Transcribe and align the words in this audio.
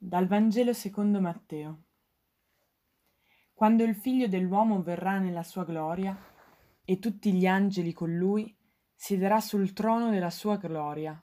Dal 0.00 0.28
Vangelo 0.28 0.72
secondo 0.74 1.20
Matteo. 1.20 1.82
Quando 3.52 3.82
il 3.82 3.96
figlio 3.96 4.28
dell'uomo 4.28 4.80
verrà 4.80 5.18
nella 5.18 5.42
sua 5.42 5.64
gloria 5.64 6.16
e 6.84 7.00
tutti 7.00 7.32
gli 7.32 7.48
angeli 7.48 7.92
con 7.92 8.14
lui, 8.14 8.56
siederà 8.94 9.40
sul 9.40 9.72
trono 9.72 10.10
della 10.10 10.30
sua 10.30 10.56
gloria. 10.56 11.20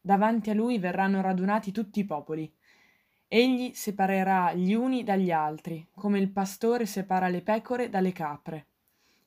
Davanti 0.00 0.50
a 0.50 0.54
lui 0.54 0.78
verranno 0.78 1.20
radunati 1.20 1.72
tutti 1.72 1.98
i 1.98 2.04
popoli. 2.04 2.56
Egli 3.26 3.72
separerà 3.74 4.54
gli 4.54 4.74
uni 4.74 5.02
dagli 5.02 5.32
altri, 5.32 5.84
come 5.92 6.20
il 6.20 6.30
pastore 6.30 6.86
separa 6.86 7.26
le 7.26 7.42
pecore 7.42 7.88
dalle 7.88 8.12
capre, 8.12 8.68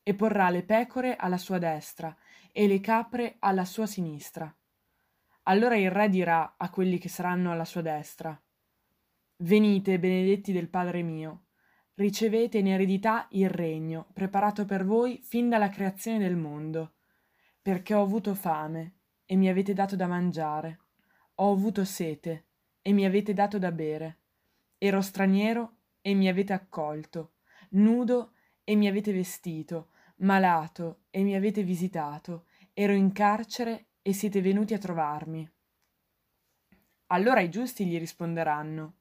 e 0.02 0.16
porrà 0.16 0.50
le 0.50 0.64
pecore 0.64 1.18
alla 1.18 1.38
sua 1.38 1.58
destra 1.58 2.16
e 2.54 2.68
le 2.68 2.80
capre 2.80 3.36
alla 3.40 3.66
sua 3.66 3.86
sinistra. 3.86 4.56
Allora 5.44 5.76
il 5.76 5.92
re 5.92 6.08
dirà 6.08 6.56
a 6.58 6.70
quelli 6.70 6.98
che 6.98 7.10
saranno 7.10 7.52
alla 7.52 7.66
sua 7.66 7.82
destra, 7.82 8.40
Venite, 9.40 10.00
benedetti 10.00 10.54
del 10.54 10.70
Padre 10.70 11.02
mio, 11.02 11.48
ricevete 11.96 12.60
in 12.60 12.68
eredità 12.68 13.28
il 13.32 13.50
regno, 13.50 14.08
preparato 14.14 14.64
per 14.64 14.86
voi 14.86 15.20
fin 15.22 15.50
dalla 15.50 15.68
creazione 15.68 16.20
del 16.20 16.38
mondo, 16.38 16.94
perché 17.62 17.94
ho 17.94 18.02
avuto 18.02 18.34
fame 18.34 19.00
e 19.26 19.36
mi 19.36 19.50
avete 19.50 19.74
dato 19.74 19.98
da 19.98 20.08
mangiare, 20.08 20.80
ho 21.36 21.52
avuto 21.52 21.84
sete 21.84 22.46
e 22.82 22.94
mi 22.94 23.04
avete 23.04 23.34
dato 23.34 23.60
da 23.60 23.74
bere, 23.74 24.20
ero 24.78 25.02
straniero 25.02 25.80
e 26.00 26.14
mi 26.14 26.30
avete 26.30 26.54
accolto, 26.54 27.34
nudo 27.72 28.36
e 28.64 28.74
mi 28.76 28.88
avete 28.88 29.12
vestito, 29.12 29.90
malato 30.18 31.02
e 31.10 31.24
mi 31.24 31.36
avete 31.36 31.62
visitato, 31.62 32.46
ero 32.72 32.94
in 32.94 33.12
carcere 33.12 33.88
e 34.02 34.14
siete 34.14 34.40
venuti 34.40 34.74
a 34.74 34.78
trovarmi. 34.78 35.52
Allora 37.08 37.42
i 37.42 37.50
giusti 37.50 37.86
gli 37.86 38.00
risponderanno, 38.00 38.96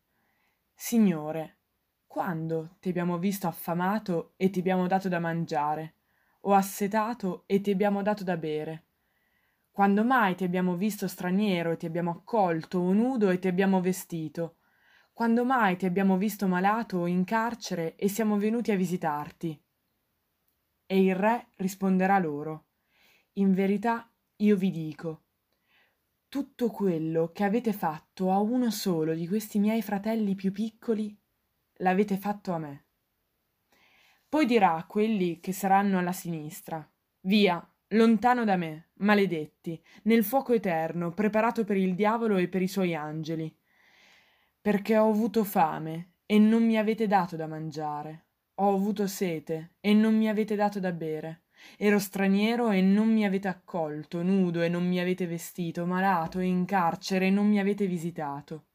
Signore, 0.77 1.59
quando 2.07 2.77
ti 2.81 2.89
abbiamo 2.91 3.19
visto 3.19 3.47
affamato 3.47 4.35
e 4.37 4.51
ti 4.51 4.59
abbiamo 4.59 4.87
dato 4.87 5.09
da 5.09 5.19
mangiare, 5.19 5.95
o 6.43 6.53
assetato 6.55 7.45
e 7.47 7.61
ti 7.61 7.71
abbiamo 7.71 8.03
dato 8.03 8.23
da 8.25 8.37
bere? 8.37 8.85
Quando 9.71 10.05
mai 10.05 10.35
ti 10.35 10.45
abbiamo 10.45 10.77
visto 10.77 11.09
straniero 11.09 11.73
e 11.73 11.77
ti 11.77 11.87
abbiamo 11.87 12.11
accolto, 12.11 12.79
o 12.79 12.93
nudo 12.93 13.31
e 13.31 13.39
ti 13.39 13.49
abbiamo 13.49 13.81
vestito? 13.81 14.59
Quando 15.13 15.45
mai 15.45 15.77
ti 15.77 15.87
abbiamo 15.87 16.17
visto 16.17 16.47
malato 16.47 16.99
o 16.99 17.07
in 17.07 17.25
carcere 17.25 17.97
e 17.97 18.09
siamo 18.09 18.37
venuti 18.37 18.71
a 18.71 18.77
visitarti? 18.77 19.61
E 20.87 21.03
il 21.03 21.15
re 21.15 21.49
risponderà 21.57 22.19
loro, 22.19 22.67
In 23.35 23.53
verità 23.53 24.09
io 24.37 24.57
vi 24.57 24.71
dico, 24.71 25.24
tutto 26.35 26.69
quello 26.69 27.31
che 27.31 27.45
avete 27.45 27.73
fatto 27.73 28.33
a 28.33 28.41
uno 28.41 28.69
solo 28.73 29.15
di 29.15 29.29
questi 29.29 29.61
miei 29.61 29.83
fratelli 29.83 30.35
più 30.35 30.51
piccoli, 30.51 31.17
l'avete 31.75 32.17
fatto 32.17 32.51
a 32.51 32.59
me. 32.59 32.87
Poi 34.29 34.45
dirà 34.45 34.75
a 34.75 34.85
quelli 34.85 35.39
che 35.39 35.53
saranno 35.53 36.01
alla 36.01 36.11
sinistra, 36.11 36.85
Via, 37.21 37.65
lontano 37.91 38.45
da 38.45 38.57
me, 38.57 38.89
maledetti, 38.95 39.81
nel 40.03 40.25
fuoco 40.25 40.53
eterno, 40.53 41.13
preparato 41.13 41.63
per 41.63 41.77
il 41.77 41.95
diavolo 41.95 42.37
e 42.37 42.49
per 42.49 42.63
i 42.63 42.69
suoi 42.69 42.97
angeli, 42.97 43.57
perché 44.61 44.99
ho 44.99 45.09
avuto 45.09 45.45
fame 45.45 46.15
e 46.27 46.41
non 46.41 46.65
mi 46.65 46.77
avete 46.77 47.07
dato 47.07 47.37
da 47.37 47.47
mangiare, 47.47 48.25
ho 48.55 48.75
avuto 48.75 49.07
sete 49.07 49.77
e 49.79 49.95
non 49.95 50.17
mi 50.17 50.29
avete 50.29 50.57
dato 50.57 50.81
da 50.81 50.91
bere 50.91 51.44
Ero 51.77 51.99
straniero 51.99 52.71
e 52.71 52.81
non 52.81 53.13
mi 53.13 53.25
avete 53.25 53.49
accolto, 53.49 54.23
nudo 54.23 54.63
e 54.63 54.69
non 54.69 54.87
mi 54.87 55.01
avete 55.01 55.27
vestito, 55.27 55.87
malato 55.87 56.39
e 56.39 56.47
in 56.47 56.65
carcere 56.65 57.27
e 57.27 57.31
non 57.31 57.49
mi 57.49 57.59
avete 57.59 57.87
visitato. 57.87 58.67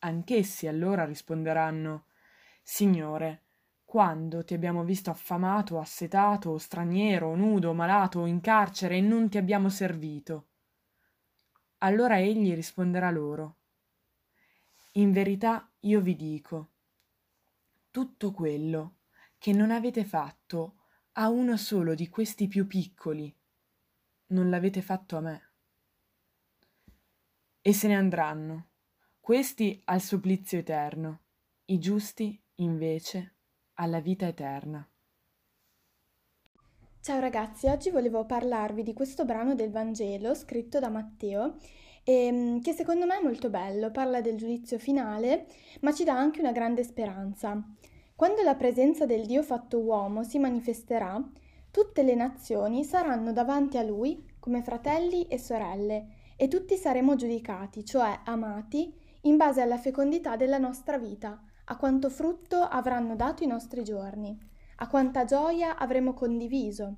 Anch'essi 0.00 0.66
allora 0.66 1.04
risponderanno 1.04 2.06
Signore, 2.62 3.42
quando 3.84 4.44
ti 4.44 4.54
abbiamo 4.54 4.84
visto 4.84 5.10
affamato, 5.10 5.78
assetato, 5.78 6.56
straniero, 6.58 7.34
nudo, 7.34 7.72
malato 7.72 8.20
o 8.20 8.26
in 8.26 8.40
carcere 8.40 8.96
e 8.96 9.00
non 9.00 9.28
ti 9.28 9.36
abbiamo 9.36 9.68
servito? 9.68 10.46
Allora 11.78 12.18
egli 12.20 12.54
risponderà 12.54 13.10
loro 13.10 13.56
In 14.92 15.12
verità 15.12 15.68
io 15.80 16.00
vi 16.00 16.16
dico, 16.16 16.70
tutto 17.90 18.30
quello 18.30 18.98
che 19.36 19.52
non 19.52 19.70
avete 19.70 20.04
fatto 20.04 20.81
a 21.14 21.28
uno 21.28 21.58
solo 21.58 21.94
di 21.94 22.08
questi 22.08 22.48
più 22.48 22.66
piccoli. 22.66 23.34
Non 24.28 24.48
l'avete 24.48 24.80
fatto 24.80 25.16
a 25.16 25.20
me. 25.20 25.50
E 27.60 27.72
se 27.74 27.86
ne 27.86 27.96
andranno, 27.96 28.68
questi 29.20 29.80
al 29.84 30.00
supplizio 30.00 30.58
eterno, 30.58 31.20
i 31.66 31.78
giusti, 31.78 32.40
invece, 32.56 33.34
alla 33.74 34.00
vita 34.00 34.26
eterna. 34.26 34.86
Ciao 37.00 37.20
ragazzi, 37.20 37.66
oggi 37.66 37.90
volevo 37.90 38.24
parlarvi 38.24 38.82
di 38.82 38.94
questo 38.94 39.24
brano 39.24 39.54
del 39.54 39.70
Vangelo 39.70 40.34
scritto 40.34 40.78
da 40.78 40.88
Matteo 40.88 41.56
e, 42.04 42.58
che 42.62 42.72
secondo 42.72 43.04
me 43.06 43.18
è 43.18 43.22
molto 43.22 43.50
bello, 43.50 43.90
parla 43.90 44.20
del 44.20 44.36
giudizio 44.36 44.78
finale, 44.78 45.46
ma 45.82 45.92
ci 45.92 46.04
dà 46.04 46.16
anche 46.16 46.40
una 46.40 46.52
grande 46.52 46.84
speranza. 46.84 47.62
Quando 48.22 48.42
la 48.42 48.54
presenza 48.54 49.04
del 49.04 49.26
Dio 49.26 49.42
fatto 49.42 49.80
uomo 49.80 50.22
si 50.22 50.38
manifesterà, 50.38 51.20
tutte 51.72 52.04
le 52.04 52.14
nazioni 52.14 52.84
saranno 52.84 53.32
davanti 53.32 53.78
a 53.78 53.82
lui 53.82 54.24
come 54.38 54.62
fratelli 54.62 55.26
e 55.26 55.40
sorelle, 55.40 56.06
e 56.36 56.46
tutti 56.46 56.76
saremo 56.76 57.16
giudicati, 57.16 57.84
cioè 57.84 58.20
amati, 58.24 58.94
in 59.22 59.36
base 59.36 59.60
alla 59.60 59.76
fecondità 59.76 60.36
della 60.36 60.58
nostra 60.58 60.98
vita, 60.98 61.42
a 61.64 61.76
quanto 61.76 62.10
frutto 62.10 62.58
avranno 62.58 63.16
dato 63.16 63.42
i 63.42 63.48
nostri 63.48 63.82
giorni, 63.82 64.38
a 64.76 64.86
quanta 64.86 65.24
gioia 65.24 65.76
avremo 65.76 66.14
condiviso. 66.14 66.94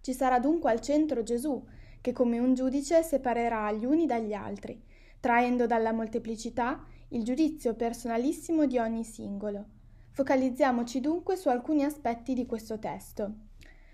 Ci 0.00 0.12
sarà 0.12 0.40
dunque 0.40 0.72
al 0.72 0.80
centro 0.80 1.22
Gesù, 1.22 1.64
che 2.00 2.10
come 2.12 2.40
un 2.40 2.54
giudice 2.54 3.04
separerà 3.04 3.70
gli 3.70 3.84
uni 3.84 4.04
dagli 4.04 4.32
altri, 4.32 4.82
traendo 5.20 5.68
dalla 5.68 5.92
molteplicità 5.92 6.84
il 7.10 7.22
giudizio 7.22 7.74
personalissimo 7.74 8.66
di 8.66 8.78
ogni 8.78 9.04
singolo 9.04 9.78
Focalizziamoci 10.12 11.00
dunque 11.00 11.36
su 11.36 11.48
alcuni 11.48 11.84
aspetti 11.84 12.34
di 12.34 12.44
questo 12.44 12.78
testo. 12.78 13.32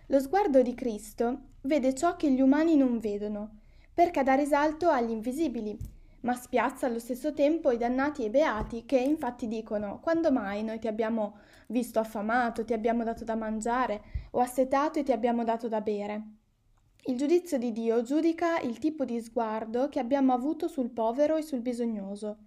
Lo 0.06 0.21
sguardo 0.21 0.62
di 0.62 0.75
Cristo 0.75 1.41
vede 1.62 1.94
ciò 1.94 2.16
che 2.16 2.31
gli 2.31 2.41
umani 2.41 2.77
non 2.77 2.99
vedono, 2.99 3.59
perché 3.93 4.22
dà 4.22 4.34
risalto 4.34 4.88
agli 4.88 5.10
invisibili, 5.10 5.77
ma 6.21 6.34
spiazza 6.34 6.87
allo 6.87 6.99
stesso 6.99 7.32
tempo 7.34 7.71
i 7.71 7.77
dannati 7.77 8.22
e 8.22 8.27
i 8.27 8.31
beati 8.31 8.84
che 8.87 8.99
infatti 8.99 9.47
dicono 9.47 10.00
quando 10.00 10.32
mai 10.32 10.65
noi 10.65 10.78
ti 10.78 10.88
abbiamo 10.88 11.38
visto 11.69 11.99
affamato, 11.99 12.65
ti 12.65 12.72
abbiamo 12.72 13.04
dato 13.04 13.25
da 13.25 13.34
mangiare 13.34 14.03
o 14.33 14.41
assetato 14.41 14.98
e 14.98 15.03
ti 15.03 15.12
abbiamo 15.12 15.44
dato 15.44 15.69
da 15.69 15.81
bere. 15.81 16.22
Il 17.04 17.16
giudizio 17.16 17.59
di 17.59 17.71
Dio 17.71 18.03
giudica 18.03 18.59
il 18.60 18.78
tipo 18.78 19.04
di 19.04 19.21
sguardo 19.21 19.88
che 19.88 20.00
abbiamo 20.00 20.33
avuto 20.33 20.66
sul 20.66 20.91
povero 20.91 21.37
e 21.37 21.43
sul 21.43 21.60
bisognoso. 21.60 22.38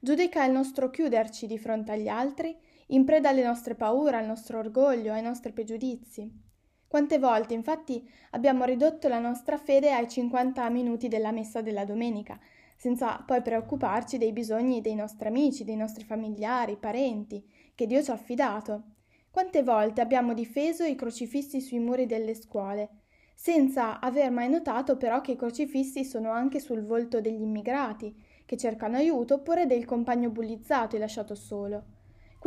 Giudica 0.00 0.44
il 0.44 0.52
nostro 0.52 0.88
chiuderci 0.88 1.46
di 1.46 1.58
fronte 1.58 1.92
agli 1.92 2.08
altri 2.08 2.56
in 2.88 3.04
preda 3.04 3.30
alle 3.30 3.42
nostre 3.42 3.74
paure, 3.74 4.16
al 4.16 4.26
nostro 4.26 4.58
orgoglio, 4.58 5.12
ai 5.12 5.22
nostri 5.22 5.52
pregiudizi. 5.52 6.46
Quante 6.86 7.18
volte 7.18 7.52
infatti 7.52 8.08
abbiamo 8.30 8.64
ridotto 8.64 9.08
la 9.08 9.18
nostra 9.18 9.58
fede 9.58 9.92
ai 9.92 10.08
50 10.08 10.68
minuti 10.70 11.08
della 11.08 11.32
messa 11.32 11.60
della 11.60 11.84
domenica, 11.84 12.38
senza 12.76 13.22
poi 13.26 13.42
preoccuparci 13.42 14.16
dei 14.16 14.32
bisogni 14.32 14.80
dei 14.80 14.94
nostri 14.94 15.28
amici, 15.28 15.64
dei 15.64 15.76
nostri 15.76 16.04
familiari, 16.04 16.76
parenti, 16.76 17.44
che 17.74 17.86
Dio 17.86 18.02
ci 18.02 18.10
ha 18.10 18.14
affidato. 18.14 18.84
Quante 19.30 19.62
volte 19.62 20.00
abbiamo 20.00 20.32
difeso 20.32 20.84
i 20.84 20.94
crocifissi 20.94 21.60
sui 21.60 21.78
muri 21.78 22.06
delle 22.06 22.34
scuole, 22.34 22.88
senza 23.34 24.00
aver 24.00 24.30
mai 24.30 24.48
notato 24.48 24.96
però 24.96 25.20
che 25.20 25.32
i 25.32 25.36
crocifissi 25.36 26.04
sono 26.04 26.30
anche 26.30 26.58
sul 26.58 26.84
volto 26.84 27.20
degli 27.20 27.42
immigrati, 27.42 28.16
che 28.46 28.56
cercano 28.56 28.96
aiuto, 28.96 29.34
oppure 29.34 29.66
del 29.66 29.84
compagno 29.84 30.30
bullizzato 30.30 30.96
e 30.96 30.98
lasciato 30.98 31.34
solo. 31.34 31.97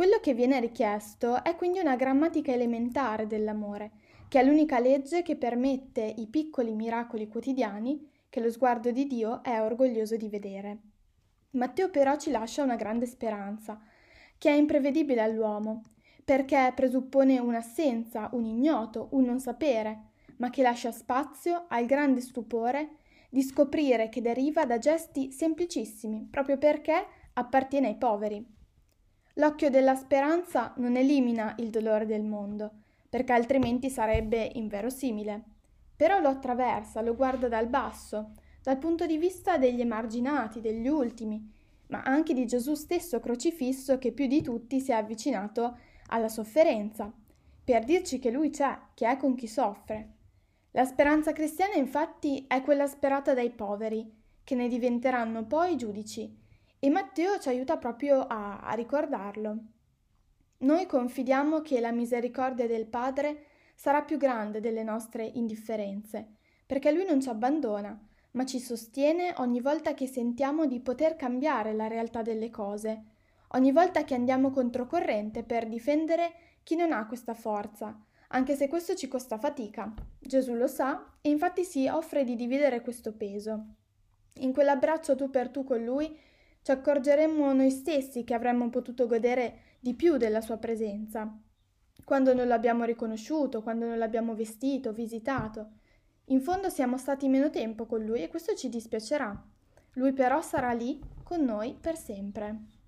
Quello 0.02 0.18
che 0.18 0.34
viene 0.34 0.58
richiesto 0.58 1.44
è 1.44 1.54
quindi 1.54 1.78
una 1.78 1.94
grammatica 1.94 2.50
elementare 2.50 3.28
dell'amore, 3.28 3.92
che 4.26 4.40
è 4.40 4.44
l'unica 4.44 4.80
legge 4.80 5.22
che 5.22 5.36
permette 5.36 6.02
i 6.02 6.26
piccoli 6.26 6.74
miracoli 6.74 7.28
quotidiani 7.28 8.10
che 8.28 8.40
lo 8.40 8.50
sguardo 8.50 8.90
di 8.90 9.06
Dio 9.06 9.44
è 9.44 9.62
orgoglioso 9.62 10.16
di 10.16 10.28
vedere. 10.28 10.78
Matteo 11.50 11.88
però 11.88 12.16
ci 12.16 12.32
lascia 12.32 12.64
una 12.64 12.74
grande 12.74 13.06
speranza, 13.06 13.80
che 14.38 14.50
è 14.50 14.54
imprevedibile 14.54 15.20
all'uomo, 15.20 15.82
perché 16.24 16.72
presuppone 16.74 17.38
un'assenza, 17.38 18.28
un 18.32 18.44
ignoto, 18.44 19.06
un 19.12 19.22
non 19.22 19.38
sapere, 19.38 20.06
ma 20.38 20.50
che 20.50 20.62
lascia 20.62 20.90
spazio 20.90 21.66
al 21.68 21.86
grande 21.86 22.22
stupore 22.22 22.96
di 23.30 23.42
scoprire 23.42 24.08
che 24.08 24.20
deriva 24.20 24.66
da 24.66 24.78
gesti 24.78 25.30
semplicissimi, 25.30 26.26
proprio 26.28 26.58
perché 26.58 27.06
appartiene 27.34 27.86
ai 27.86 27.96
poveri. 27.96 28.60
L'occhio 29.36 29.70
della 29.70 29.94
speranza 29.94 30.74
non 30.76 30.96
elimina 30.96 31.54
il 31.58 31.70
dolore 31.70 32.04
del 32.04 32.22
mondo, 32.22 32.70
perché 33.08 33.32
altrimenti 33.32 33.88
sarebbe 33.88 34.50
inverosimile. 34.54 35.42
Però 35.96 36.18
lo 36.18 36.28
attraversa, 36.28 37.00
lo 37.00 37.14
guarda 37.14 37.48
dal 37.48 37.68
basso, 37.68 38.32
dal 38.62 38.78
punto 38.78 39.06
di 39.06 39.16
vista 39.16 39.56
degli 39.56 39.80
emarginati, 39.80 40.60
degli 40.60 40.86
ultimi, 40.86 41.50
ma 41.88 42.02
anche 42.02 42.34
di 42.34 42.46
Gesù 42.46 42.74
stesso 42.74 43.20
crocifisso 43.20 43.98
che 43.98 44.12
più 44.12 44.26
di 44.26 44.42
tutti 44.42 44.80
si 44.80 44.90
è 44.90 44.94
avvicinato 44.94 45.78
alla 46.08 46.28
sofferenza, 46.28 47.10
per 47.64 47.84
dirci 47.84 48.18
che 48.18 48.30
lui 48.30 48.50
c'è, 48.50 48.76
che 48.94 49.08
è 49.08 49.16
con 49.16 49.34
chi 49.34 49.46
soffre. 49.46 50.10
La 50.72 50.84
speranza 50.84 51.32
cristiana 51.32 51.74
infatti 51.74 52.44
è 52.46 52.62
quella 52.62 52.86
sperata 52.86 53.34
dai 53.34 53.50
poveri, 53.50 54.20
che 54.44 54.54
ne 54.54 54.68
diventeranno 54.68 55.44
poi 55.44 55.76
giudici, 55.76 56.41
e 56.84 56.90
Matteo 56.90 57.38
ci 57.38 57.48
aiuta 57.48 57.76
proprio 57.76 58.26
a, 58.26 58.58
a 58.58 58.72
ricordarlo. 58.72 59.56
Noi 60.58 60.84
confidiamo 60.86 61.60
che 61.60 61.78
la 61.78 61.92
misericordia 61.92 62.66
del 62.66 62.86
Padre 62.86 63.44
sarà 63.76 64.02
più 64.02 64.16
grande 64.16 64.58
delle 64.58 64.82
nostre 64.82 65.24
indifferenze, 65.24 66.26
perché 66.66 66.90
Lui 66.90 67.04
non 67.04 67.20
ci 67.20 67.28
abbandona, 67.28 67.96
ma 68.32 68.44
ci 68.44 68.58
sostiene 68.58 69.32
ogni 69.36 69.60
volta 69.60 69.94
che 69.94 70.08
sentiamo 70.08 70.66
di 70.66 70.80
poter 70.80 71.14
cambiare 71.14 71.72
la 71.72 71.86
realtà 71.86 72.22
delle 72.22 72.50
cose, 72.50 73.04
ogni 73.50 73.70
volta 73.70 74.02
che 74.02 74.14
andiamo 74.14 74.50
controcorrente 74.50 75.44
per 75.44 75.68
difendere 75.68 76.32
chi 76.64 76.74
non 76.74 76.90
ha 76.90 77.06
questa 77.06 77.34
forza, 77.34 77.96
anche 78.30 78.56
se 78.56 78.66
questo 78.66 78.96
ci 78.96 79.06
costa 79.06 79.38
fatica. 79.38 79.94
Gesù 80.18 80.54
lo 80.54 80.66
sa 80.66 81.12
e 81.20 81.30
infatti 81.30 81.62
si 81.62 81.86
offre 81.86 82.24
di 82.24 82.34
dividere 82.34 82.80
questo 82.80 83.12
peso. 83.12 83.66
In 84.38 84.52
quell'abbraccio 84.52 85.14
tu 85.14 85.30
per 85.30 85.48
tu 85.50 85.62
con 85.62 85.84
Lui 85.84 86.30
ci 86.62 86.70
accorgeremmo 86.70 87.52
noi 87.52 87.70
stessi 87.70 88.24
che 88.24 88.34
avremmo 88.34 88.70
potuto 88.70 89.06
godere 89.06 89.76
di 89.80 89.94
più 89.94 90.16
della 90.16 90.40
Sua 90.40 90.58
presenza, 90.58 91.36
quando 92.04 92.34
non 92.34 92.46
l'abbiamo 92.46 92.84
riconosciuto, 92.84 93.62
quando 93.62 93.86
non 93.86 93.98
l'abbiamo 93.98 94.34
vestito, 94.34 94.92
visitato. 94.92 95.70
In 96.26 96.40
fondo 96.40 96.68
siamo 96.68 96.96
stati 96.98 97.28
meno 97.28 97.50
tempo 97.50 97.86
con 97.86 98.04
lui 98.04 98.22
e 98.22 98.28
questo 98.28 98.54
ci 98.54 98.68
dispiacerà. 98.68 99.40
Lui 99.94 100.12
però 100.12 100.40
sarà 100.40 100.72
lì 100.72 101.00
con 101.22 101.44
noi 101.44 101.76
per 101.78 101.96
sempre. 101.96 102.81